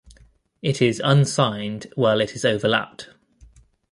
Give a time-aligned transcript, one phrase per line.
[0.63, 3.09] It is unsigned while it is overlapped.